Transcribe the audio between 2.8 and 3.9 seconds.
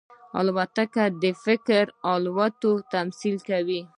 تمثیل کوي.